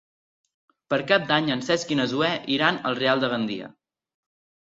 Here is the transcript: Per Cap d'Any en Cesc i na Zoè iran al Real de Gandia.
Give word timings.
Per 0.93 0.97
Cap 1.11 1.25
d'Any 1.31 1.51
en 1.55 1.61
Cesc 1.67 1.93
i 1.95 1.97
na 2.01 2.07
Zoè 2.15 2.31
iran 2.55 2.79
al 2.91 2.99
Real 3.01 3.21
de 3.25 3.29
Gandia. 3.35 3.71